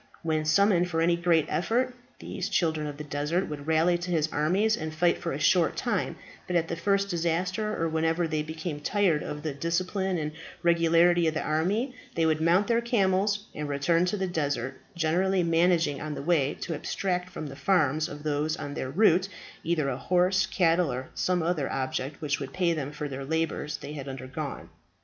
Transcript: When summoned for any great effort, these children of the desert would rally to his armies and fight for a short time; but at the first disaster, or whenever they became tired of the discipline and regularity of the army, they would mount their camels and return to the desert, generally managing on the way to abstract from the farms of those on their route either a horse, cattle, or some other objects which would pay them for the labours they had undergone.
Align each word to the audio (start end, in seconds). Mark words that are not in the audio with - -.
When 0.23 0.45
summoned 0.45 0.89
for 0.89 0.99
any 0.99 1.15
great 1.15 1.45
effort, 1.47 1.93
these 2.17 2.49
children 2.49 2.87
of 2.87 2.97
the 2.97 3.03
desert 3.03 3.47
would 3.47 3.67
rally 3.67 3.99
to 3.99 4.09
his 4.09 4.27
armies 4.33 4.75
and 4.75 4.91
fight 4.91 5.19
for 5.19 5.31
a 5.31 5.37
short 5.39 5.77
time; 5.77 6.15
but 6.47 6.55
at 6.55 6.69
the 6.69 6.75
first 6.75 7.09
disaster, 7.09 7.79
or 7.79 7.87
whenever 7.87 8.27
they 8.27 8.41
became 8.41 8.79
tired 8.79 9.21
of 9.21 9.43
the 9.43 9.53
discipline 9.53 10.17
and 10.17 10.31
regularity 10.63 11.27
of 11.27 11.35
the 11.35 11.43
army, 11.43 11.93
they 12.15 12.25
would 12.25 12.41
mount 12.41 12.65
their 12.65 12.81
camels 12.81 13.45
and 13.53 13.69
return 13.69 14.05
to 14.05 14.17
the 14.17 14.25
desert, 14.25 14.81
generally 14.95 15.43
managing 15.43 16.01
on 16.01 16.15
the 16.15 16.23
way 16.23 16.55
to 16.61 16.73
abstract 16.73 17.29
from 17.29 17.45
the 17.45 17.55
farms 17.55 18.09
of 18.09 18.23
those 18.23 18.57
on 18.57 18.73
their 18.73 18.89
route 18.89 19.27
either 19.63 19.87
a 19.87 19.97
horse, 19.97 20.47
cattle, 20.47 20.91
or 20.91 21.09
some 21.13 21.43
other 21.43 21.71
objects 21.71 22.19
which 22.19 22.39
would 22.39 22.53
pay 22.53 22.73
them 22.73 22.91
for 22.91 23.07
the 23.07 23.23
labours 23.23 23.77
they 23.77 23.93
had 23.93 24.07
undergone. 24.09 24.67